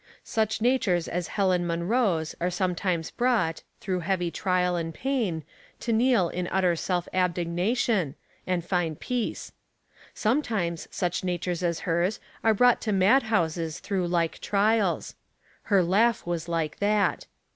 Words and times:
Such 0.23 0.61
natures 0.63 1.07
as 1.07 1.27
Helen 1.27 1.67
Mun 1.67 1.83
roe's 1.87 2.33
are 2.41 2.49
sometimes 2.49 3.11
brought, 3.11 3.61
through 3.79 3.99
heavy 3.99 4.31
trial 4.31 4.75
and 4.75 4.91
pain, 4.91 5.43
to 5.79 5.93
kneel 5.93 6.27
in 6.29 6.47
utter 6.47 6.75
self 6.75 7.07
abnegation, 7.13 8.15
and 8.47 8.63
A 8.63 8.65
Protector. 8.65 8.69
255 8.69 8.69
find 8.97 8.99
peace. 8.99 9.51
Sometimes 10.15 10.87
such 10.89 11.23
natures 11.23 11.61
as 11.61 11.81
Lers 11.85 12.19
are 12.43 12.55
brought 12.55 12.81
to 12.81 12.91
mad 12.91 13.21
houses 13.29 13.79
through 13.79 14.07
like 14.07 14.39
trials. 14.39 15.13
Her 15.65 15.83
laugh 15.83 16.25
was 16.25 16.47
like 16.49 16.79
that. 16.79 17.27